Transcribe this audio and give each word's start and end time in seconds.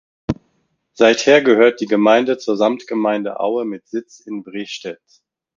Seither 0.93 1.43
gehört 1.43 1.79
die 1.79 1.85
Gemeinde 1.85 2.39
zur 2.39 2.57
Samtgemeinde 2.57 3.39
Aue 3.39 3.65
mit 3.65 3.87
Sitz 3.87 4.19
in 4.21 4.43
Wrestedt. 4.47 4.99